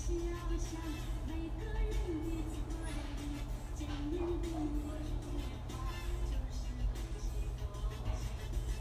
[0.00, 0.16] 想
[0.58, 0.80] 想
[1.28, 1.30] 每
[1.60, 3.36] 个人的嘴里
[3.76, 5.36] 见面第一句
[5.68, 5.76] 话
[6.24, 7.28] 就是恭喜
[7.60, 7.68] 恭
[8.08, 8.24] 喜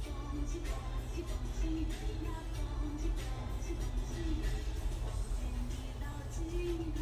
[0.06, 0.80] 恭喜恭
[1.12, 3.20] 喜恭喜呀恭喜恭
[3.60, 4.40] 喜恭喜你
[5.42, 6.40] 冬一到尽
[6.96, 6.98] 头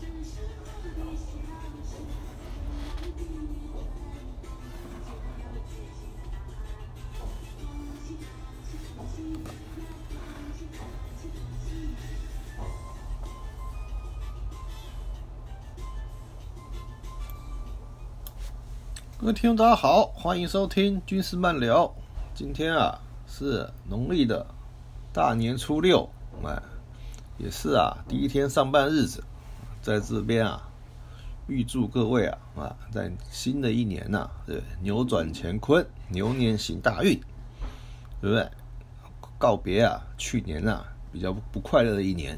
[0.00, 1.30] 真是好的消
[1.86, 2.02] 息
[2.66, 3.22] 温暖第
[19.22, 21.94] 各位听众，大家好，欢迎收听军事漫聊。
[22.34, 24.44] 今天啊是农历的
[25.12, 26.08] 大年初六，
[26.42, 26.60] 哎，
[27.38, 29.22] 也是啊第一天上班日子，
[29.80, 30.68] 在这边啊
[31.46, 37.16] 预祝各位啊啊在新的一年呐，对扭转乾坤，牛年行大运，
[38.20, 38.50] 对不对？
[39.38, 40.82] 告别啊去年呐
[41.12, 42.36] 比较不快乐的一年，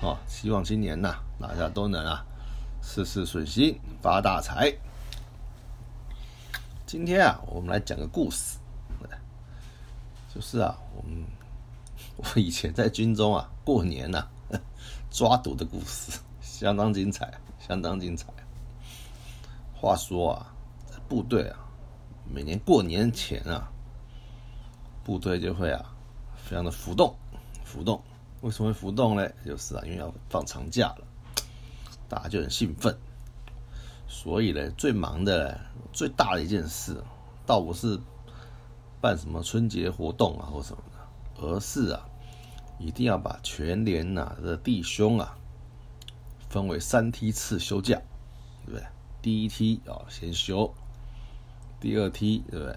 [0.00, 2.26] 啊，希望今年呐大家都能啊
[2.82, 4.76] 事事顺心，发大财。
[6.88, 8.56] 今天啊，我们来讲个故事，
[10.34, 11.22] 就是啊，我们
[12.16, 14.26] 我以前在军中啊，过年呐，
[15.12, 17.30] 抓赌的故事，相当精彩，
[17.60, 18.32] 相当精彩。
[19.74, 20.54] 话说啊，
[21.06, 21.58] 部队啊，
[22.24, 23.70] 每年过年前啊，
[25.04, 25.94] 部队就会啊，
[26.42, 27.14] 非常的浮动，
[27.64, 28.02] 浮动。
[28.40, 29.28] 为什么会浮动呢？
[29.44, 31.06] 就是啊，因为要放长假了，
[32.08, 32.98] 大家就很兴奋。
[34.08, 35.60] 所以呢，最忙的、
[35.92, 36.96] 最大的一件事，
[37.46, 38.00] 倒不是
[39.00, 42.08] 办什么春节活动啊或什么的，而是啊，
[42.78, 45.36] 一定要把全年呐的弟兄啊，
[46.48, 48.00] 分为三梯次休假，
[48.64, 48.86] 对不对？
[49.20, 50.72] 第一梯啊先休，
[51.78, 52.72] 第二梯对不对？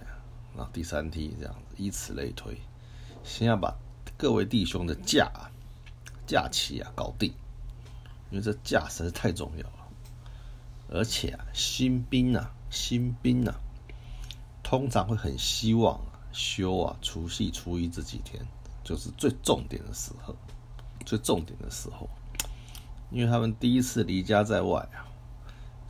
[0.58, 2.59] 啊，第三梯这样，以此类推，
[3.24, 3.74] 先要把
[4.18, 5.32] 各位弟兄的假
[6.28, 7.34] 假期啊搞定，
[8.30, 9.81] 因为这假实在太重要了。
[10.92, 13.56] 而且啊，新兵啊，新兵啊，
[14.62, 18.46] 通常会很希望啊休啊除夕初一这几天，
[18.84, 20.35] 就是最重点的时候，
[21.06, 22.09] 最重点的时候，
[23.09, 25.07] 因为他们第一次离家在外啊，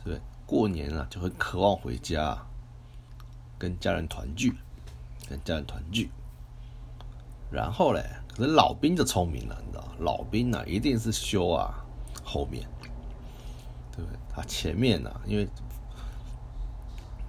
[0.04, 2.38] 对，过年啊就会渴望回家，
[3.58, 4.54] 跟家人团聚，
[5.28, 6.10] 跟家人团聚。
[7.50, 8.02] 然后嘞，
[8.34, 11.84] 可是老兵就聪明了，你知道，老兵呢一定是休啊
[12.24, 12.66] 后面。
[13.96, 14.04] 对？
[14.28, 15.46] 他前面呢，因为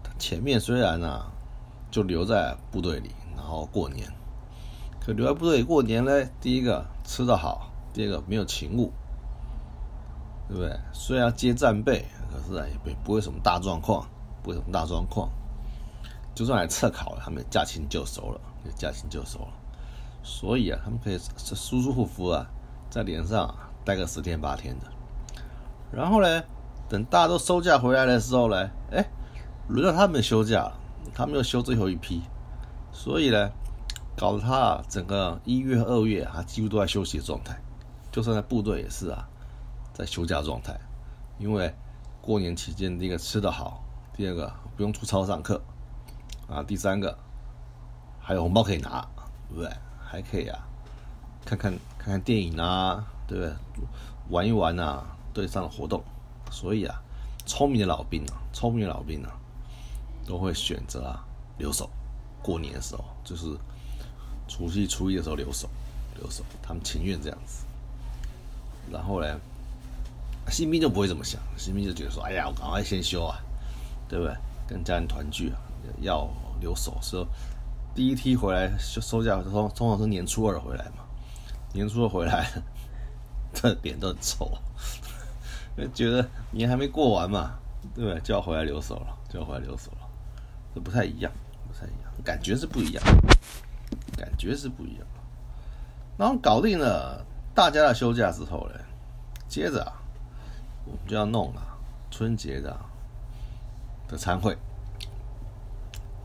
[0.03, 1.25] 他前面虽然呢
[1.91, 4.09] 就留在部队里，然后过年，
[5.00, 8.91] 可留在部队里过年呢，第一个吃得好，第二个没有勤务，
[10.47, 10.79] 对不对？
[10.94, 14.07] 虽然接战备，可是也不不会什么大状况，
[14.41, 15.30] 不会什么大状况。
[16.34, 18.41] 就算来测考了，他们驾轻就熟了，
[18.75, 19.53] 驾轻就熟了。
[20.24, 22.47] 所以啊，他们可以舒舒服服啊，
[22.90, 23.53] 在连上
[23.85, 24.88] 待个十天八天的。
[25.94, 26.44] 然后呢，
[26.90, 29.06] 等大家都收假回来的时候呢，哎，
[29.68, 30.74] 轮到他们休假了，
[31.14, 32.24] 他们又休最后一批，
[32.92, 33.52] 所以呢，
[34.18, 37.56] 搞得他整个一月、二月啊，几乎都在休息的状态，
[38.12, 39.30] 就算在部队也是啊，
[39.94, 40.76] 在休假状态，
[41.38, 41.72] 因为
[42.22, 43.84] 过年期间，第一个吃得好，
[44.16, 45.62] 第二个不用出操上课，
[46.50, 47.16] 啊，第三个
[48.20, 49.08] 还有红包可以拿，
[49.48, 49.72] 对不对？
[50.04, 50.68] 还可以啊，
[51.46, 53.54] 看看看看电影啊，对不对？
[54.30, 55.06] 玩一玩啊。
[55.33, 56.03] 队上的活动，
[56.51, 57.01] 所以啊，
[57.45, 59.31] 聪明的老兵啊，聪明的老兵啊，
[60.25, 61.25] 都会选择啊
[61.57, 61.89] 留守。
[62.41, 63.45] 过年的时候，就是
[64.47, 65.69] 除夕初一的时候留守，
[66.17, 67.66] 留守，他们情愿这样子。
[68.91, 69.39] 然后呢，
[70.49, 73.39] 新兵就不会这么想，新兵就觉得说：“哎呀，我赶快先休啊，
[74.09, 74.35] 对不对？
[74.67, 75.57] 跟家人团聚啊，
[76.01, 76.29] 要
[76.59, 77.25] 留守。”说
[77.95, 81.05] 第一梯回来收收假，通通常是年初二回来嘛，
[81.71, 82.50] 年初二回来，
[83.53, 84.51] 这脸都很臭。
[85.94, 87.56] 觉得年还没过完嘛，
[87.95, 88.19] 对不对？
[88.22, 90.07] 就要回来留守了，就要回来留守了，
[90.73, 91.31] 这不太一样，
[91.67, 93.03] 不太一样，感觉是不一样，
[94.17, 95.07] 感觉是不一样。
[96.17, 97.25] 然后搞定了
[97.56, 98.79] 大家的休假之后呢，
[99.48, 99.94] 接着啊，
[100.86, 101.77] 我们就要弄啊
[102.12, 102.77] 春节的
[104.07, 104.57] 的餐会。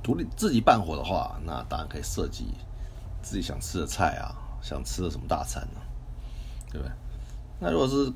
[0.01, 2.47] 独立自己办火的话，那当然可以设计
[3.21, 4.33] 自己想吃的菜啊，
[4.63, 5.81] 想吃的什么大餐呢，
[6.71, 6.95] 对不对？
[7.61, 8.11] 那如果是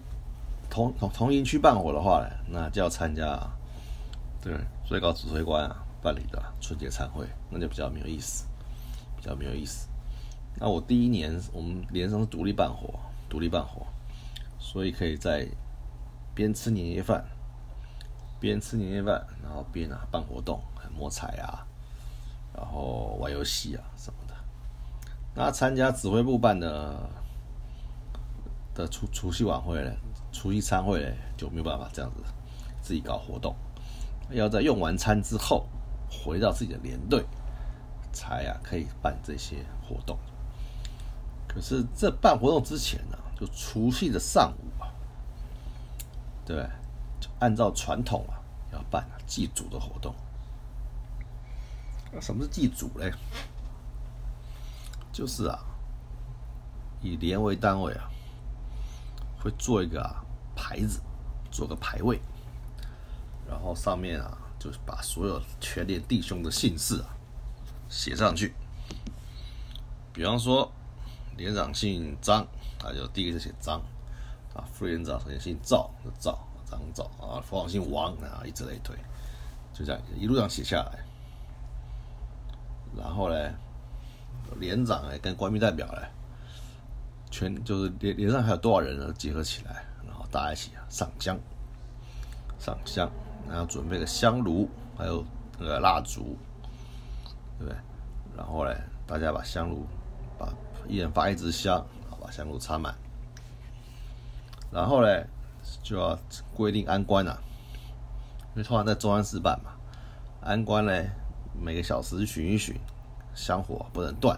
[0.73, 3.39] 同同同营区办活的话呢，那就要参加
[4.41, 4.55] 对
[4.87, 8.47] 最高指挥官啊办理的春节餐会，那就比较没有意思，
[9.15, 9.87] 比较没有意思。
[10.57, 12.99] 那我第一年我们连上是独立办活，
[13.29, 13.87] 独立办活，
[14.59, 15.47] 所以可以在
[16.35, 17.23] 边吃年夜饭，
[18.41, 20.59] 边吃年夜饭，然后边啊办活动，
[20.97, 21.67] 摸彩啊，
[22.57, 24.35] 然后玩游戏啊什么的。
[25.35, 27.11] 那参加指挥部办的。
[28.75, 29.91] 的除除夕晚会呢，
[30.33, 32.23] 除夕餐会呢就没有办法这样子
[32.81, 33.55] 自己搞活动，
[34.31, 35.67] 要在用完餐之后
[36.11, 37.25] 回到自己的连队，
[38.13, 40.19] 才啊可以办这些活动。
[41.47, 44.89] 可是这办活动之前呢，就除夕的上午啊，
[46.47, 46.67] 对？
[47.21, 48.41] 就按照传统啊，
[48.73, 50.15] 要办祭祖的活动。
[52.11, 53.13] 那什么是祭祖嘞？
[55.13, 55.59] 就是啊，
[57.01, 58.11] 以连为单位啊，
[59.43, 60.15] 会做一个
[60.55, 61.01] 牌子，
[61.51, 62.21] 做个牌位，
[63.49, 67.09] 然后上面啊，就是把所有全连弟兄的姓氏啊
[67.89, 68.55] 写上去。
[70.13, 70.71] 比方说，
[71.37, 72.47] 连长姓张，
[72.79, 73.81] 他就第一个就写张；
[74.55, 76.39] 啊，副连长姓赵，就赵
[76.71, 78.95] 张赵啊，副长姓王啊，以此类推，
[79.75, 81.05] 就这样一路上写下来。
[82.97, 83.55] 然后呢，
[84.61, 86.09] 连长哎跟官兵代表嘞，
[87.33, 89.13] 全就是连连上还有多少人呢？
[89.19, 91.37] 结合起来，然后大家一起上香，
[92.61, 93.11] 上香，
[93.49, 95.25] 然后准备个香炉，还有
[95.59, 96.39] 那个蜡烛，
[97.59, 97.75] 对不对？
[98.37, 98.73] 然后呢，
[99.07, 99.87] 大家把香炉，
[100.39, 100.47] 把
[100.87, 101.85] 一人发一支香，
[102.21, 102.95] 把香炉插满。
[104.71, 105.25] 然后呢，
[105.83, 106.17] 就要
[106.55, 107.37] 规定安官啊，
[108.55, 109.73] 因为通常在中央寺办嘛，
[110.43, 110.93] 安官呢。
[111.55, 112.75] 每个小时巡一巡，
[113.35, 114.37] 香火不能断，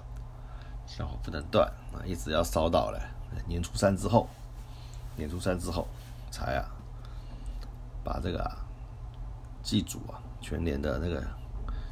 [0.84, 2.04] 香火不能断啊！
[2.04, 3.00] 一直要烧到了
[3.46, 4.28] 年初三之后，
[5.16, 5.86] 年初三之后
[6.30, 6.68] 才啊，
[8.02, 8.56] 把这个啊
[9.62, 11.22] 祭祖啊全年的那个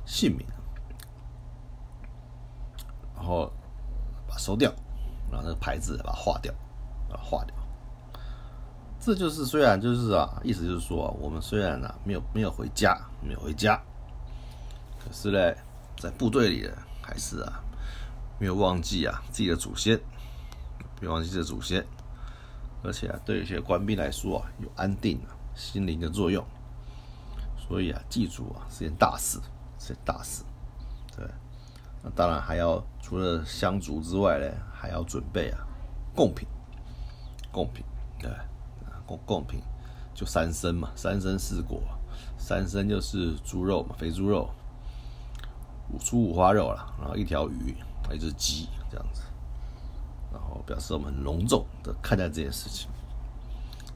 [0.05, 0.47] 姓名，
[3.15, 3.51] 然后
[4.29, 4.71] 把收掉，
[5.31, 6.53] 然后那个牌子把它划掉，
[7.09, 7.55] 把它划掉。
[9.01, 13.81] 这就是虽然就是啊，意思就是说，我们虽然呢没有没有回家，没有回家。
[15.05, 15.53] 可是呢，
[15.99, 17.61] 在部队里呢，还是啊，
[18.43, 19.97] 没有忘记啊自己的祖先，
[20.99, 21.87] 别忘记这祖先，
[22.83, 26.44] 而且啊，对一些官兵来说啊，有安定啊心灵的作用，
[27.56, 29.39] 所以啊，祭祖啊是件大事，
[29.79, 30.43] 是件大事，
[31.17, 31.25] 对。
[32.03, 35.61] 那当然还要除了香烛之外呢，还要准备啊
[36.12, 36.44] 贡品，
[37.53, 37.85] 贡品，
[38.19, 38.29] 对，
[39.06, 39.61] 贡贡品
[40.17, 41.81] 就三牲嘛，三牲四果，
[42.37, 44.50] 三牲就是猪肉嘛，肥猪肉。
[45.93, 47.77] 五出五花肉了，然后一条鱼，
[48.14, 49.23] 一只鸡这样子，
[50.32, 52.88] 然后表示我们很隆重的看待这件事情。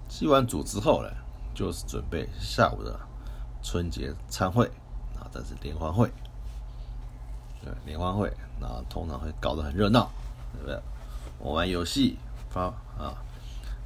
[0.09, 1.11] 祭完祖之后呢，
[1.55, 2.99] 就是准备下午的
[3.63, 4.67] 春节餐会，
[5.19, 6.11] 啊这是联欢会，
[7.63, 10.11] 对联欢会，然后通常会搞得很热闹，
[10.53, 10.81] 对不对？
[11.41, 12.65] 玩玩游戏，发
[12.99, 13.15] 啊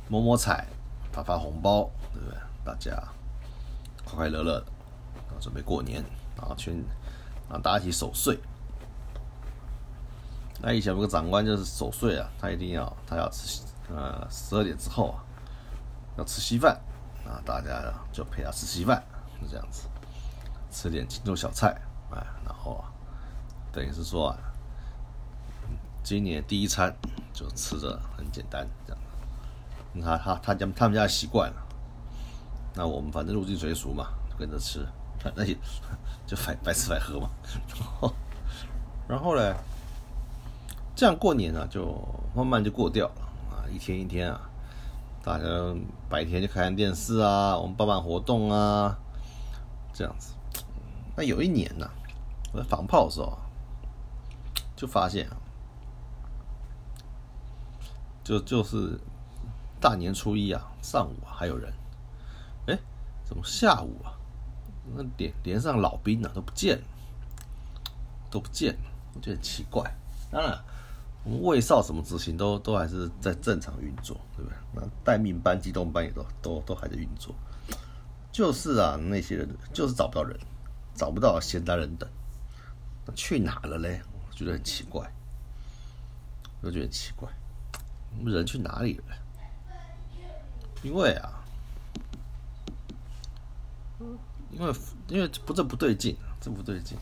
[0.08, 0.66] 摸摸彩，
[1.12, 2.38] 发发红包，对不对？
[2.64, 2.92] 大家
[4.04, 4.66] 快快乐乐的，
[5.26, 6.04] 然后准备过年，
[6.36, 6.82] 然后全。
[7.48, 8.38] 啊，大家一起守岁。
[10.62, 15.24] 那以前有个长官就是守岁啊，他一定要他要吃，呃，十二点之后啊，
[16.18, 16.78] 要吃稀饭，
[17.24, 19.02] 啊，大家就陪他吃稀饭，
[19.40, 19.88] 就这样子，
[20.70, 21.68] 吃点清粥小菜，
[22.10, 22.92] 哎，然后啊，
[23.72, 24.36] 等于是说啊，
[26.02, 26.94] 今年第一餐
[27.32, 29.02] 就吃的很简单，这样。
[30.02, 31.56] 他他他家他们家习惯了，
[32.74, 34.86] 那我们反正入境随俗嘛，就跟着吃。
[35.34, 35.54] 那也
[36.26, 37.28] 就白白吃白喝嘛，
[39.06, 39.54] 然后呢，
[41.00, 41.96] 这样过年呢就
[42.36, 43.14] 慢慢就过掉了
[43.50, 44.38] 啊，一天一天啊，
[45.22, 45.44] 大家
[46.10, 48.98] 白天就看看电视啊，我们办办活动啊，
[49.94, 50.34] 这样子。
[51.16, 51.88] 那有一年呢，
[52.52, 53.38] 我在防炮的时候，
[54.76, 55.36] 就发现啊，
[58.22, 59.00] 就就是
[59.80, 61.72] 大年初一啊，上午还有人，
[62.66, 62.78] 哎，
[63.24, 64.12] 怎么下午啊？
[64.94, 66.84] 那连连上老兵啊都不见了，
[68.30, 68.80] 都不见了，
[69.14, 69.90] 我觉得很奇怪。
[70.30, 70.62] 当然，
[71.24, 74.58] 我们卫少什么执行都都还是在正常运作，对不对？
[74.74, 77.34] 那待命班、机动班也都都都还在运作。
[78.32, 80.38] 就是啊，那些人就是找不到人，
[80.94, 82.08] 找不到闲杂人等，
[83.06, 84.00] 那去哪了嘞？
[84.28, 85.10] 我觉得很奇怪，
[86.62, 87.28] 我觉得很奇怪，
[88.24, 89.04] 人去哪里了？
[90.82, 91.36] 因为啊。
[94.50, 94.74] 因为
[95.08, 96.98] 因为不这不对劲，这不对劲。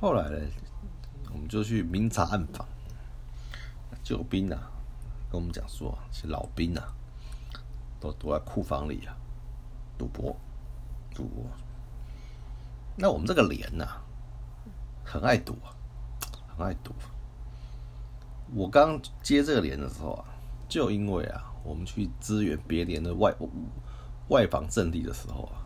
[0.00, 0.38] 后来呢，
[1.40, 2.68] 我们就去明察暗访，
[4.02, 4.70] 救兵啊，
[5.32, 6.92] 跟我们讲说，是老兵啊，
[7.98, 9.16] 都躲在库房里啊，
[9.96, 10.36] 赌博，
[11.14, 11.46] 赌博。
[12.94, 13.86] 那我们这个连呐，
[15.02, 15.72] 很爱赌啊，
[16.54, 16.92] 很爱赌。
[18.52, 20.26] 我刚接这个连的时候啊，
[20.68, 23.34] 就因为啊，我们去支援别连的外
[24.28, 25.64] 外防阵地的时候啊，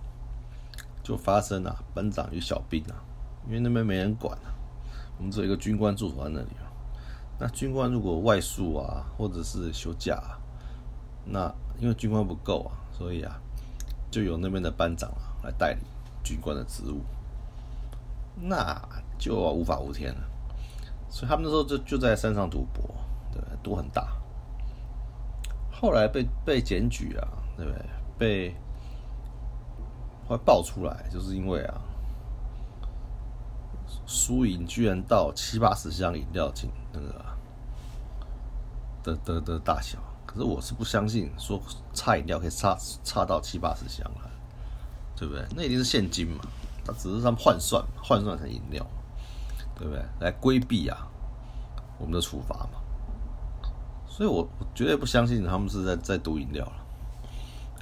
[1.02, 3.02] 就发生了班长与小兵啊，
[3.48, 4.54] 因为那边没人管啊，
[5.18, 6.66] 我们只有一个军官驻守在那里啊，
[7.38, 10.38] 那军官如果外宿啊，或者是休假啊，
[11.24, 13.40] 那因为军官不够啊，所以啊，
[14.10, 15.80] 就由那边的班长啊来代理
[16.22, 17.00] 军官的职务，
[18.40, 18.80] 那
[19.18, 20.20] 就无法无天了。
[21.08, 22.82] 所以他们那时候就就在山上赌博，
[23.32, 24.08] 对，赌很大。
[25.70, 27.84] 后来被被检举啊，对不对？
[28.16, 28.54] 被
[30.26, 31.80] 会爆出来，就是因为啊，
[34.06, 37.24] 输赢居然到七八十箱饮料进那个
[39.02, 39.98] 的的的大小。
[40.26, 41.60] 可是我是不相信说
[41.92, 44.30] 差饮料可以差差到七八十箱了，
[45.16, 45.44] 对不对？
[45.56, 46.44] 那一定是现金嘛，
[46.84, 48.86] 他只是他们换算换算成饮料。
[49.76, 50.00] 对不对？
[50.20, 51.08] 来规避啊，
[51.98, 52.80] 我们的处罚嘛。
[54.06, 56.86] 所以我我绝对不相信他们是在在赌饮料了。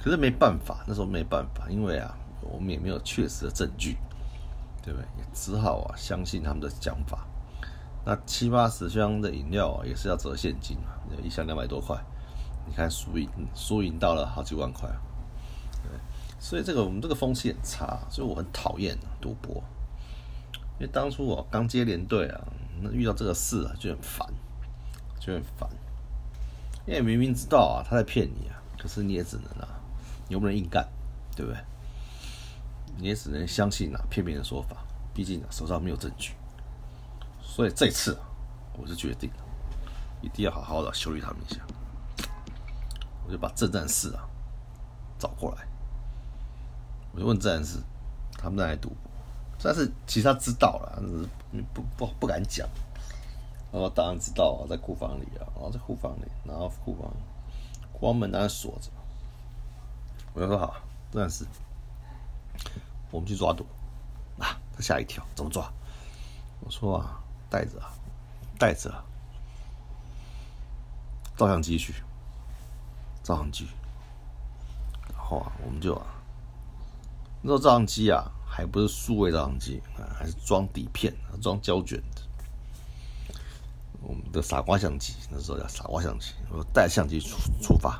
[0.01, 3.95] 可是没办法，那时候没办法，因为啊，我们也没有确实的证据，
[4.83, 5.07] 对不对？
[5.17, 7.25] 也只好啊相信他们的讲法。
[8.05, 11.97] 那七八十箱的饮料啊，也是要折现金啊，一箱两百多块。
[12.67, 14.89] 你看输赢输赢到了好几万块，
[15.83, 15.91] 对。
[16.39, 19.63] 所以这个我们这个风气很差，所以我很讨厌赌博。
[20.79, 22.41] 因为当初我刚接连队啊，
[22.81, 24.27] 那遇到这个事啊就很烦，
[25.19, 25.69] 就很烦。
[26.85, 29.79] 因为明明知道啊他在骗你啊，可是你也只能啊，
[30.27, 30.85] 你又不能硬干，
[31.35, 31.61] 对不对？
[32.97, 34.77] 你也只能相信啊片面的说法，
[35.13, 36.33] 毕竟啊手上没有证据。
[37.41, 38.17] 所以这次
[38.77, 39.29] 我是决定，
[40.21, 41.59] 一定要好好的修理他们一下。
[43.25, 44.27] 我就把正战士啊
[45.17, 45.65] 找过来，
[47.13, 47.79] 我就问正战士，
[48.37, 48.91] 他们在哪里赌？
[49.61, 51.01] 但是其实他知道了，
[51.73, 52.67] 不不不敢讲。
[53.71, 57.11] 然后当然知道啊，在库房里啊，然后在库房里，然后库房
[57.91, 58.89] 关门当然锁着。
[60.33, 60.75] 我就说好，
[61.11, 61.45] 但是
[63.11, 63.65] 我们去抓赌
[64.37, 65.71] 啊，他吓一跳，怎么抓？
[66.61, 67.93] 我说啊，带着啊，
[68.57, 68.89] 带着
[71.37, 71.93] 照相机去，
[73.23, 73.67] 照相机。
[75.13, 76.05] 然后啊，我们就啊，
[77.41, 78.31] 那照相机啊。
[78.55, 82.21] 还不是数位照相机啊，还是装底片、装胶卷的。
[83.99, 86.33] 我们的傻瓜相机，那时候叫傻瓜相机。
[86.51, 87.99] 我带相机出出发，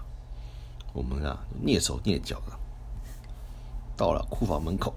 [0.93, 2.55] 我们啊蹑手蹑脚的
[3.95, 4.93] 到了库房门口，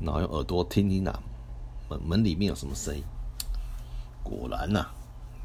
[0.00, 1.22] 然后用耳朵听听啊
[1.88, 3.02] 门门里面有什么声音。
[4.22, 4.86] 果然呐，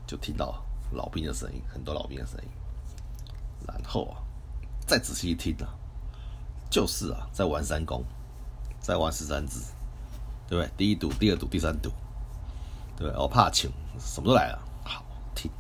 [0.08, 0.62] 就听到
[0.92, 2.50] 老兵的声音，很多老兵的声音。
[3.68, 4.18] 然后啊，
[4.88, 5.68] 再仔细一听啊，
[6.70, 8.04] 就是啊在玩三公。
[8.82, 9.74] 在玩十三子，
[10.48, 10.72] 对不对？
[10.78, 11.90] 第一赌、第二赌、第三赌，
[12.96, 13.22] 对不对？
[13.22, 14.60] 我怕穷，什么都来了。
[14.86, 15.04] 好
[15.36, 15.52] 听，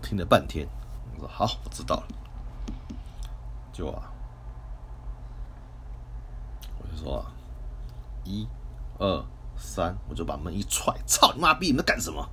[0.00, 0.66] 听了半天，
[1.16, 2.08] 我说好，我知道了。
[3.74, 4.10] 就啊，
[6.96, 7.24] 说，
[8.24, 8.46] 一、
[8.98, 9.24] 二、
[9.56, 11.66] 三，我就把门一踹，操你妈逼！
[11.68, 12.28] 你们干什么？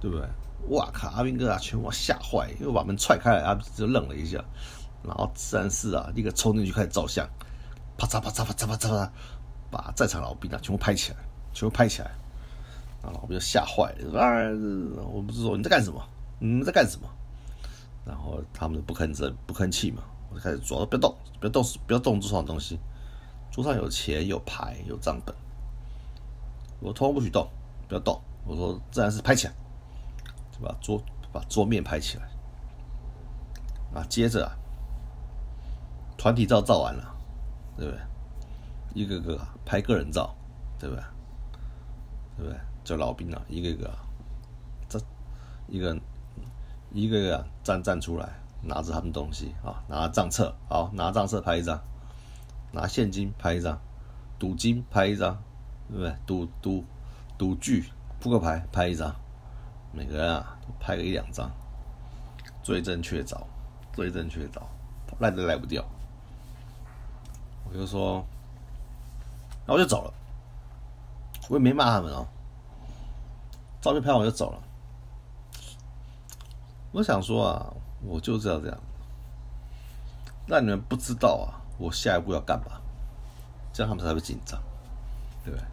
[0.00, 0.26] 对不对？
[0.68, 1.08] 哇靠！
[1.08, 4.44] 阿兵哥啊，全部吓坏，因为把门踹开了，阿兵就愣了一下，
[5.02, 7.26] 然后自然是啊，立刻冲进去开始照相。
[7.96, 9.12] 啪嚓啪嚓啪嚓啪嚓啪，
[9.70, 11.18] 把在场老兵啊全部拍起来，
[11.52, 12.10] 全部拍起来，
[13.02, 14.40] 然后老兵就吓坏了，啊！
[15.12, 16.02] 我不是说你在干什么？
[16.38, 17.08] 你们在干什么？
[18.06, 22.78] 然后他们不吭声不吭气嘛，我就开始抓，不要动，不要动，不要动桌上的东西，
[23.50, 25.34] 桌上有钱有牌有账本，
[26.80, 27.48] 我通通不许动，
[27.88, 28.20] 不要动。
[28.46, 29.54] 我说自然是拍起来，
[30.52, 31.02] 就把桌
[31.32, 32.24] 把桌面拍起来，
[33.94, 34.52] 啊，接着啊，
[36.16, 37.16] 团体照照完了。
[37.76, 38.00] 对不对？
[38.92, 40.34] 一个个拍个人照，
[40.78, 41.02] 对不对？
[42.36, 42.60] 对不对？
[42.84, 43.90] 就老兵啊，一个个，
[44.86, 45.00] 这
[45.66, 45.98] 一个
[46.92, 48.28] 一个个站站出来，
[48.62, 51.80] 拿着他们东西啊，拿账册，好，拿账册拍一张，
[52.72, 53.80] 拿现金拍一张，
[54.38, 55.42] 赌金拍一张，
[55.88, 56.14] 对不对？
[56.26, 56.84] 赌赌
[57.36, 59.14] 赌具扑克牌拍一张，
[59.92, 61.50] 每个人啊拍个一两张，
[62.62, 63.42] 罪证确凿，
[63.92, 64.62] 罪证确凿，
[65.18, 65.84] 赖都赖不掉。
[67.68, 68.24] 我就说，
[69.66, 70.12] 然后我就走了，
[71.48, 72.26] 我也没骂他们哦。
[73.80, 74.62] 照片拍完我就走了。
[76.92, 77.72] 我想说啊，
[78.02, 78.78] 我就是要这样，
[80.46, 82.78] 让你们不知道啊，我下一步要干嘛，
[83.72, 84.60] 这样他们才会紧张，
[85.42, 85.66] 对不对？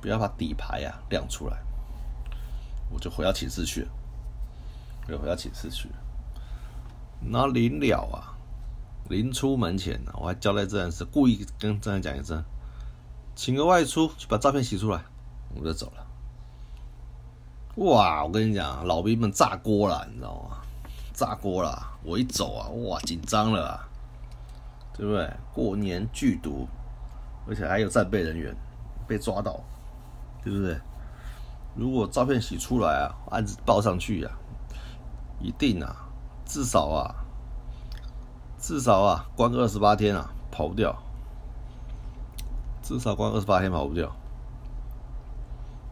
[0.00, 1.56] 不要把底牌呀亮出来，
[2.90, 3.88] 我就回到寝室去了，
[5.06, 5.94] 我就回到寝室去了。
[7.20, 8.34] 那临了啊。
[9.08, 12.42] 临出门前呢，我还交代这件事，故意跟这样讲一声，
[13.34, 15.02] 请个外出去把照片洗出来，
[15.54, 16.06] 我就走了。
[17.76, 20.58] 哇，我跟你讲，老兵们炸锅了，你知道吗？
[21.12, 21.98] 炸锅了！
[22.02, 23.88] 我一走啊，哇，紧张了，啊
[24.94, 25.30] 对不对？
[25.52, 26.68] 过年剧毒，
[27.48, 28.54] 而且还有战备人员
[29.06, 29.60] 被抓到，
[30.42, 30.78] 对不对？
[31.74, 34.30] 如果照片洗出来啊，案子报上去呀，
[35.40, 35.96] 一定啊，
[36.44, 37.14] 至少啊，
[38.58, 40.94] 至少啊，关个二十八天啊，跑不掉。
[42.82, 44.14] 至少关二十八天跑不掉，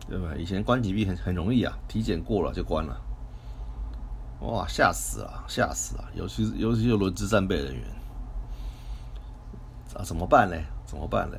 [0.08, 0.34] 对吧？
[0.36, 3.00] 以前关几闭很很容易啊，体检过了就关了。
[4.40, 6.04] 哇，吓死了，吓死了！
[6.14, 7.84] 尤其尤其是轮值战备人员，
[9.98, 10.56] 啊，怎么办呢？
[10.86, 11.36] 怎么办呢？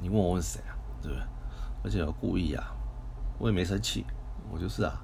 [0.00, 0.76] 你问我问谁啊？
[1.02, 1.24] 对不对？
[1.84, 2.72] 而且我故意啊，
[3.38, 4.04] 我也没生气，
[4.50, 5.02] 我就是啊，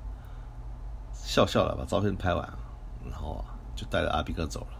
[1.13, 2.49] 笑笑的把照片拍完，
[3.09, 4.79] 然后啊，就带着阿比哥走了，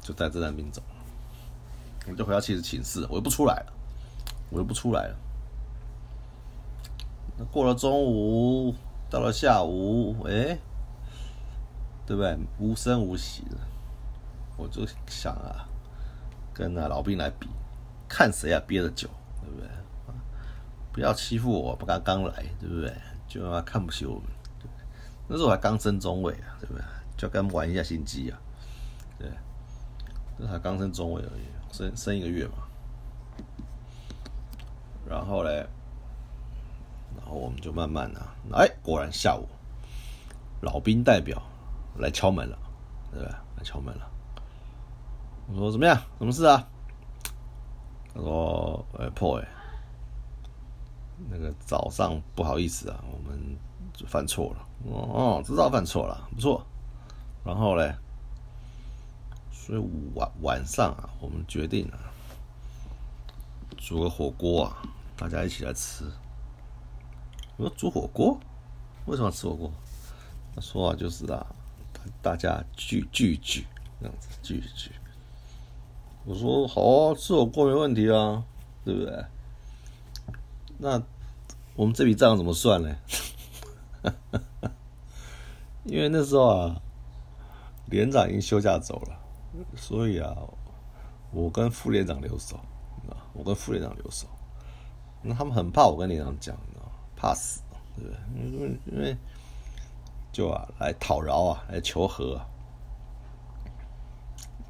[0.00, 3.72] 就带着战兵走了，我就回到妻子寝室，我又不出来了。
[4.50, 5.16] 我又不出来了。
[7.36, 8.74] 那过了中午，
[9.10, 10.58] 到了下午，哎，
[12.06, 12.38] 对不对？
[12.58, 13.58] 无声无息的，
[14.56, 15.67] 我就想啊，
[16.58, 17.48] 跟那老兵来比，
[18.08, 19.08] 看谁啊憋得久，
[19.40, 19.68] 对不对？
[20.92, 22.92] 不要欺负我，不刚刚来，对不对？
[23.28, 24.24] 就他妈看不起我们。
[25.28, 26.82] 那时候还刚升中尉啊，对不对？
[27.16, 28.40] 就跟玩一下心机啊，
[29.20, 29.30] 对。
[30.36, 32.54] 那才刚升中尉而已，升升一个月嘛。
[35.08, 35.64] 然后嘞，
[37.16, 38.20] 然后我们就慢慢的，
[38.52, 39.46] 哎，果然下午，
[40.62, 41.40] 老兵代表
[41.98, 42.58] 来敲门了，
[43.12, 43.32] 对不对？
[43.58, 44.07] 来敲门了。
[45.50, 45.96] 我说怎么样？
[46.18, 46.68] 什么事啊？
[48.14, 49.48] 他说：“哎，破哎，
[51.30, 53.56] 那个早上不好意思啊，我们
[54.06, 54.66] 犯错了。
[54.90, 56.66] 哦，知道犯错了，不错。
[57.44, 57.94] 然后嘞，
[59.50, 59.82] 所以
[60.14, 61.98] 晚晚上啊，我们决定啊，
[63.76, 64.82] 煮个火锅啊。”
[65.16, 66.04] 大家一起来吃。
[67.56, 68.38] 我说煮火锅，
[69.06, 69.72] 为什么吃火锅？
[70.54, 71.46] 他说啊，就是啊，
[72.20, 73.66] 大家聚聚聚，
[74.00, 74.92] 这样子聚聚。
[76.24, 78.44] 我说好，吃火锅没问题啊，
[78.84, 79.24] 对不对？
[80.78, 81.02] 那
[81.74, 82.96] 我们这笔账怎么算呢？
[85.84, 86.82] 因为那时候啊，
[87.86, 89.18] 连长已经休假走了，
[89.74, 90.36] 所以啊，
[91.32, 92.56] 我跟副连长留守
[93.08, 94.26] 啊，我跟副连长留守。
[95.22, 96.56] 那他们很怕我跟连长讲，
[97.16, 97.62] 怕死，
[97.96, 98.18] 对不对？
[98.36, 99.16] 因为因为
[100.30, 102.40] 就啊来讨饶啊，来求和。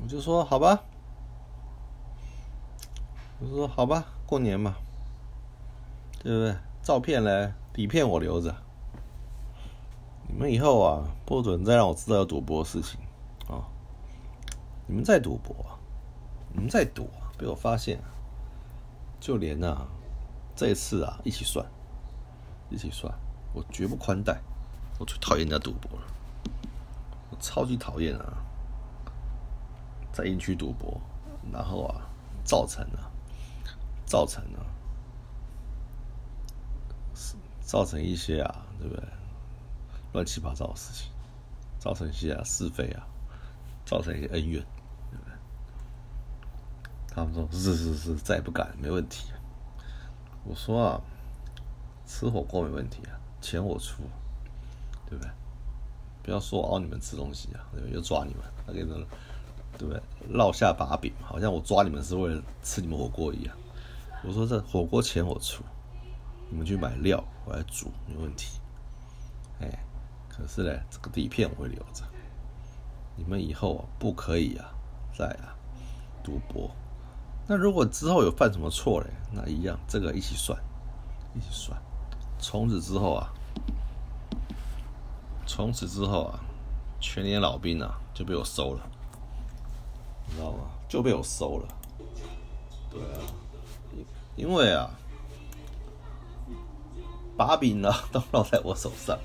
[0.00, 0.84] 我就说好吧，
[3.40, 4.74] 我说好吧，过年嘛，
[6.24, 6.56] 对不对？
[6.82, 8.52] 照片呢，底片我留着。
[10.26, 12.98] 你们以后啊，不准再让我知道有赌博的事情
[13.48, 13.62] 啊！
[14.88, 15.54] 你们在赌博，
[16.52, 18.00] 你们在赌，被我发现，
[19.20, 19.86] 就连啊。
[20.56, 21.64] 这次啊，一起算，
[22.68, 23.14] 一起算，
[23.54, 24.36] 我绝不宽待。
[24.98, 26.06] 我最讨厌人家赌博了，
[27.30, 28.38] 我超级讨厌啊，
[30.12, 31.00] 在营区赌博，
[31.52, 32.02] 然后啊，
[32.42, 33.07] 造成了，
[34.08, 34.66] 造成了，
[37.60, 39.04] 造成一些啊，对不对？
[40.14, 41.12] 乱七八糟的事情，
[41.78, 43.06] 造成一些啊是非啊，
[43.84, 44.64] 造成一些恩怨，
[45.10, 45.32] 对不对？
[47.14, 49.30] 他们说是是是，再也不敢，没问题。
[50.44, 51.00] 我说啊，
[52.06, 54.02] 吃火锅没问题啊，钱我出，
[55.06, 55.30] 对不对？
[56.22, 57.94] 不要说我熬你们吃东西啊，对不对？
[57.94, 58.88] 又抓你们，那给人，
[59.76, 60.02] 对不对？
[60.30, 63.54] 落下把柄，好像我抓你们是为了吃你们火锅一样。
[64.24, 65.62] 我说这火锅钱我出，
[66.50, 68.58] 你们去买料，我来煮，没问题。
[69.60, 69.78] 哎，
[70.28, 72.04] 可是呢，这个底片我会留着，
[73.16, 74.70] 你们以后不可以啊
[75.16, 75.54] 再啊
[76.22, 76.70] 赌博。
[77.46, 79.06] 那如果之后有犯什么错嘞？
[79.32, 80.58] 那一样，这个一起算，
[81.34, 81.80] 一起算。
[82.38, 83.32] 从此之后啊，
[85.46, 86.40] 从此之后啊，
[87.00, 88.90] 全年老兵啊就被我收了，
[90.26, 90.64] 你知道吗？
[90.88, 91.68] 就被我收了。
[92.90, 93.20] 对啊，
[94.38, 94.88] 因为啊，
[97.36, 99.18] 把柄呢 都落在我手上，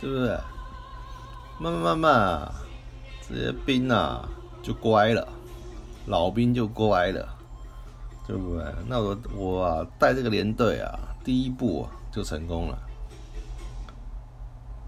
[0.00, 0.38] 对不对？
[1.58, 2.54] 慢慢慢慢啊，
[3.28, 4.26] 这些兵啊
[4.62, 5.28] 就乖了。
[6.06, 7.28] 老兵就乖了，
[8.26, 8.64] 对不对？
[8.86, 12.78] 那我我啊带这个连队啊，第一步就成功了，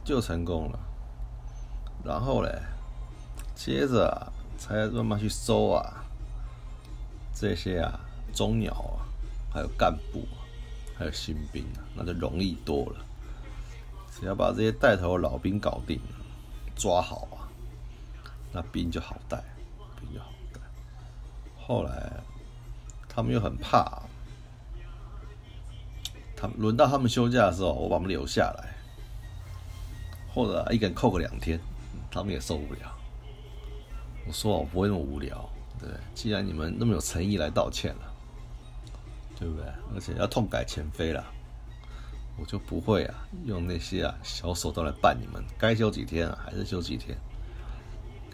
[0.05, 0.79] 就成功了。
[2.05, 2.63] 然后嘞，
[3.55, 6.05] 接着啊才慢慢去收啊
[7.35, 8.01] 这些啊
[8.33, 9.05] 中鸟啊，
[9.53, 10.27] 还有干部，
[10.97, 13.05] 还有新兵，那就容易多了。
[14.11, 16.01] 只要把这些带头的老兵搞定，
[16.75, 17.49] 抓好啊，
[18.53, 19.43] 那兵就好带。
[21.65, 22.13] 后来，
[23.09, 24.03] 他们又很怕，
[26.37, 28.75] 他们轮到他们休假的时候，我把他们留下来，
[30.35, 31.61] 或者一个人扣个两天，
[32.11, 32.81] 他们也受不了。
[34.27, 38.12] 我说我不会那么无聊，对，既然你们那么有诚意来道歉了，
[39.43, 39.67] 对不对？
[39.93, 41.25] 而且要痛改前非了，
[42.39, 47.19] 我就不会啊，用那些啊小手段来办你们，该休几天啊，还是休几天。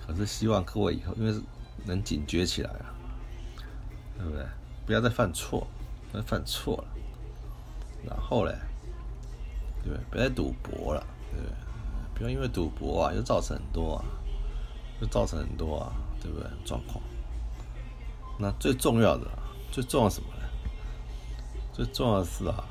[0.07, 1.41] 可是希望各位以后，因为
[1.87, 2.93] 能警觉起来啊，
[4.19, 4.45] 对不对？
[4.85, 5.67] 不要再犯错，
[6.13, 6.85] 不要犯错了。
[8.07, 8.55] 然后嘞，
[9.83, 10.05] 对不对？
[10.11, 11.55] 别再赌博了，对不对？
[12.15, 14.05] 不要因为赌博啊，又造成很多啊，
[15.01, 16.47] 又造成很多啊，对不对？
[16.67, 17.03] 状况。
[18.39, 19.27] 那最重要的，
[19.73, 20.29] 最重要什么？
[21.79, 22.65] 最重要的是啊。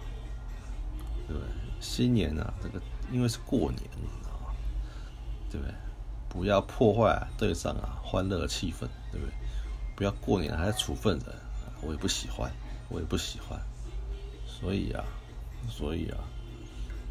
[1.28, 1.50] 对不对？
[1.82, 4.54] 新年啊，这个因为是过年，你知道吗？
[5.52, 5.74] 对不对？
[6.30, 9.34] 不要破坏对上啊欢乐气氛，对不对？
[9.96, 11.36] 不要过年还处分人，
[11.82, 12.50] 我也不喜欢，
[12.90, 13.60] 我也不喜欢。
[14.46, 15.04] 所以啊，
[15.70, 16.18] 所以啊，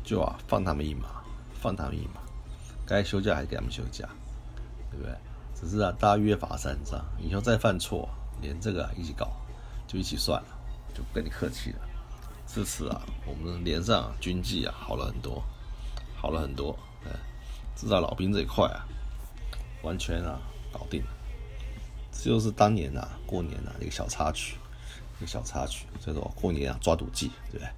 [0.03, 1.23] 就啊放他们一马，
[1.61, 2.23] 放他们一马，
[2.87, 4.09] 该休假还是给他们休假，
[4.91, 5.15] 对不对？
[5.55, 8.09] 只是啊，大家约法三章，以后再犯错，
[8.41, 9.31] 连这个一起搞，
[9.87, 10.56] 就一起算了，
[10.97, 11.81] 就不跟你客气了。
[12.47, 15.43] 这次啊，我们连上军纪啊好了很多，
[16.17, 16.79] 好了很多。
[17.05, 17.11] 哎，
[17.75, 18.87] 至少老兵这一块啊，
[19.83, 20.41] 完全啊
[20.73, 21.09] 搞定了。
[22.13, 24.57] 这就是当年呐过年呐一个小插曲，
[25.19, 25.87] 一个小插曲。
[26.01, 27.69] 叫做过年啊抓赌记，对不对？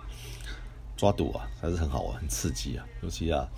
[0.97, 2.87] 抓赌啊还是很好玩，很刺激啊。
[3.03, 3.49] 尤其啊，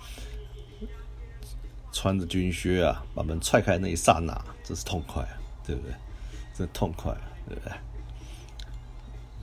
[1.91, 5.93] 穿着军靴啊，把门踹开那一刹那，真是痛快啊，对不对？
[6.53, 7.73] 真痛快啊，对不对？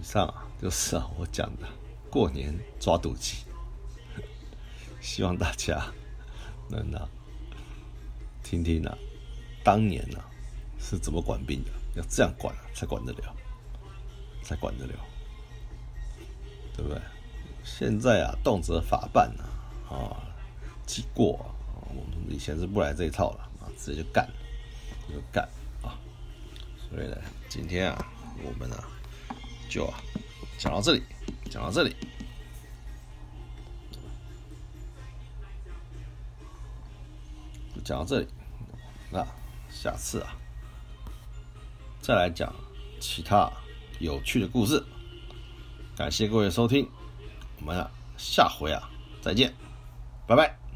[0.01, 0.45] 以上啊。
[0.61, 1.69] 就是啊，我讲的
[2.11, 3.37] 过年抓赌机，
[5.01, 5.81] 希望大家
[6.69, 7.09] 能啊
[8.43, 8.99] 听听啊，
[9.63, 10.25] 当年啊
[10.81, 13.37] 是怎么管兵的，要这样管啊才管得了，
[14.43, 14.95] 才管得了，
[16.77, 17.01] 对不对？
[17.63, 20.19] 现在啊，动辄法办啊，啊，
[20.87, 21.47] 记过啊，
[21.95, 24.29] 我们以前是不来这一套了啊，直接就干，
[25.09, 25.49] 就干
[25.83, 25.95] 啊。
[26.91, 27.17] 所以呢，
[27.49, 28.07] 今天啊，
[28.43, 28.89] 我们啊，
[29.69, 29.93] 就。
[30.59, 31.03] 讲到这里，
[31.49, 31.95] 讲到这里，
[37.85, 38.27] 讲到这里，
[39.13, 39.25] 那
[39.71, 40.35] 下次啊，
[42.01, 42.53] 再来讲
[42.99, 43.49] 其他
[44.01, 44.85] 有趣的故事。
[45.97, 46.91] 感谢各位收听，
[47.61, 48.91] 我们啊下回啊
[49.23, 49.55] 再见，
[50.27, 50.68] 拜拜。